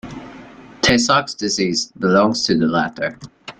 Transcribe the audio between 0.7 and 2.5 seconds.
Tay-Sachs disease belongs